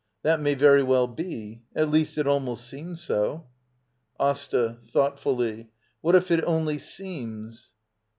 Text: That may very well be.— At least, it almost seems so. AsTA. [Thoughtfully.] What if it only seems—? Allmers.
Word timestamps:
That 0.23 0.39
may 0.41 0.55
very 0.55 0.81
well 0.81 1.05
be.— 1.05 1.61
At 1.75 1.91
least, 1.91 2.17
it 2.17 2.25
almost 2.25 2.67
seems 2.67 3.03
so. 3.03 3.45
AsTA. 4.19 4.79
[Thoughtfully.] 4.91 5.69
What 6.01 6.15
if 6.15 6.31
it 6.31 6.43
only 6.43 6.79
seems—? 6.79 7.69
Allmers. 7.69 7.69